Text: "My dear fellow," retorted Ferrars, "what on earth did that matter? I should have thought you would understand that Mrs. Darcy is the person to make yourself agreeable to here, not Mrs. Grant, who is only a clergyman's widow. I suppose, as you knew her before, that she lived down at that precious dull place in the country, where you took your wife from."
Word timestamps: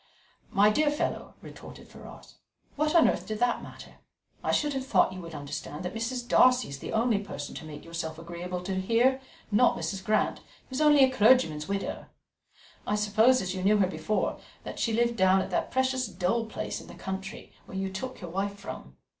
"My 0.49 0.71
dear 0.71 0.89
fellow," 0.89 1.35
retorted 1.43 1.87
Ferrars, 1.87 2.33
"what 2.75 2.95
on 2.95 3.07
earth 3.07 3.27
did 3.27 3.37
that 3.37 3.61
matter? 3.61 3.97
I 4.43 4.51
should 4.51 4.73
have 4.73 4.87
thought 4.87 5.13
you 5.13 5.21
would 5.21 5.35
understand 5.35 5.85
that 5.85 5.93
Mrs. 5.93 6.27
Darcy 6.27 6.69
is 6.69 6.79
the 6.79 6.89
person 7.23 7.53
to 7.53 7.65
make 7.65 7.85
yourself 7.85 8.17
agreeable 8.17 8.61
to 8.63 8.79
here, 8.81 9.21
not 9.51 9.77
Mrs. 9.77 10.03
Grant, 10.03 10.39
who 10.39 10.43
is 10.71 10.81
only 10.81 11.03
a 11.03 11.11
clergyman's 11.11 11.67
widow. 11.67 12.07
I 12.87 12.95
suppose, 12.95 13.43
as 13.43 13.53
you 13.53 13.61
knew 13.63 13.77
her 13.77 13.85
before, 13.85 14.39
that 14.63 14.79
she 14.79 14.91
lived 14.91 15.17
down 15.17 15.39
at 15.39 15.51
that 15.51 15.69
precious 15.69 16.07
dull 16.07 16.45
place 16.47 16.81
in 16.81 16.87
the 16.87 16.95
country, 16.95 17.53
where 17.67 17.77
you 17.77 17.91
took 17.91 18.21
your 18.21 18.31
wife 18.31 18.55
from." 18.55 18.97